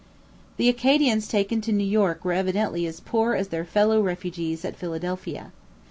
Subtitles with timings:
[0.57, 4.75] The Acadians taken to New York were evidently as poor as their fellow refugees at
[4.75, 5.51] Philadelphia.